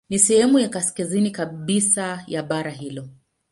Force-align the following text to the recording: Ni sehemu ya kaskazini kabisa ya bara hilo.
Ni 0.09 0.19
sehemu 0.19 0.59
ya 0.59 0.69
kaskazini 0.69 1.31
kabisa 1.31 2.23
ya 2.27 2.43
bara 2.43 2.71
hilo. 2.71 3.09